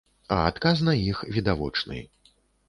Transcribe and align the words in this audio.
А 0.35 0.37
адказ 0.51 0.81
на 0.87 0.95
іх 1.11 1.21
відавочны. 1.37 2.01